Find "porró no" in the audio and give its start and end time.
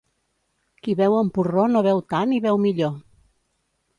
1.35-1.85